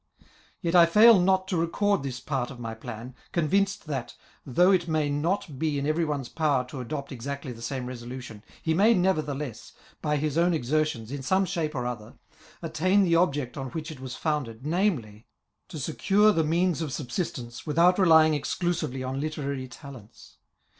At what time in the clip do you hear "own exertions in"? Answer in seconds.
10.39-11.21